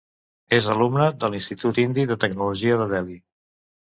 És 0.57 0.69
alumne 0.75 1.09
de 1.23 1.29
l'Institut 1.33 1.81
Indi 1.85 2.07
de 2.13 2.19
Tecnologia 2.25 2.81
de 2.81 2.89
Delhi. 2.97 3.19